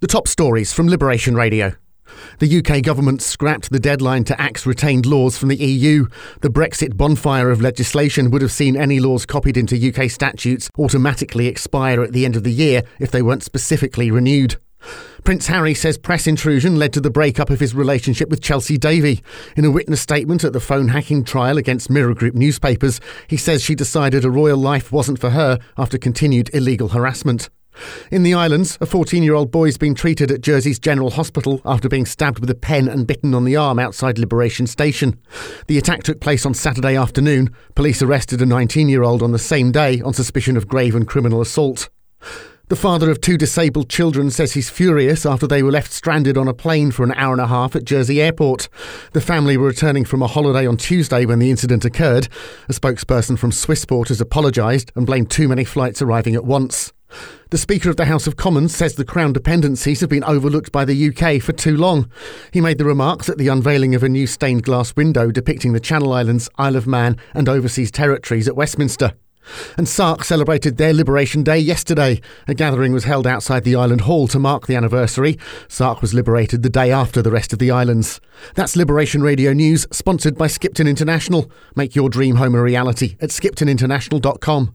[0.00, 1.72] The top stories from Liberation Radio.
[2.38, 6.06] The UK government scrapped the deadline to axe retained laws from the EU.
[6.40, 11.48] The Brexit bonfire of legislation would have seen any laws copied into UK statutes automatically
[11.48, 14.54] expire at the end of the year if they weren't specifically renewed.
[15.24, 19.20] Prince Harry says press intrusion led to the breakup of his relationship with Chelsy Davy.
[19.56, 23.64] In a witness statement at the phone hacking trial against Mirror Group newspapers, he says
[23.64, 27.50] she decided a royal life wasn't for her after continued illegal harassment.
[28.10, 31.60] In the islands, a 14 year old boy has been treated at Jersey's General Hospital
[31.64, 35.18] after being stabbed with a pen and bitten on the arm outside Liberation Station.
[35.66, 37.54] The attack took place on Saturday afternoon.
[37.74, 41.06] Police arrested a 19 year old on the same day on suspicion of grave and
[41.06, 41.88] criminal assault.
[42.68, 46.48] The father of two disabled children says he's furious after they were left stranded on
[46.48, 48.68] a plane for an hour and a half at Jersey Airport.
[49.12, 52.28] The family were returning from a holiday on Tuesday when the incident occurred.
[52.68, 56.92] A spokesperson from Swissport has apologised and blamed too many flights arriving at once.
[57.50, 60.84] The Speaker of the House of Commons says the Crown dependencies have been overlooked by
[60.84, 62.10] the UK for too long.
[62.52, 65.80] He made the remarks at the unveiling of a new stained glass window depicting the
[65.80, 69.14] Channel Islands, Isle of Man, and overseas territories at Westminster.
[69.76, 72.20] And Sark celebrated their Liberation Day yesterday.
[72.46, 75.38] A gathering was held outside the island hall to mark the anniversary.
[75.68, 78.20] Sark was liberated the day after the rest of the islands.
[78.54, 81.50] That's Liberation Radio News, sponsored by Skipton International.
[81.74, 84.74] Make your dream home a reality at skiptoninternational.com.